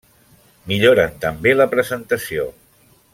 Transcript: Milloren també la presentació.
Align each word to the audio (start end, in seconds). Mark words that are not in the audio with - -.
Milloren 0.71 1.13
també 1.27 1.55
la 1.57 1.69
presentació. 1.77 2.49